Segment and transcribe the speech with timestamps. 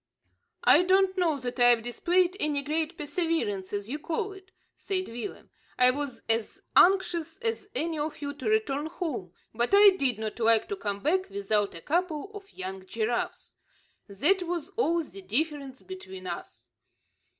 [0.63, 5.51] "I don't know that I've displayed any great perseverance as you call it," said Willem.
[5.77, 10.39] "I was as anxious as any of you to return home, but I did not
[10.39, 13.55] like to come back without a couple of young giraffes.
[14.07, 16.71] That was all the difference between us."